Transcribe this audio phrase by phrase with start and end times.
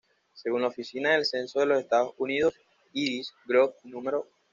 [0.33, 2.55] Según la Oficina del Censo de los Estados Unidos,
[2.91, 4.23] Irish Grove No.